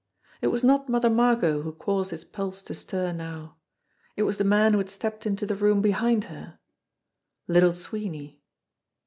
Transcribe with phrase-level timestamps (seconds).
[0.41, 3.57] It was not Mother Margot who caused his pulse to stir now;
[4.17, 6.57] it was the man who had stepped into the room behind her
[7.47, 8.41] Little Sweeney.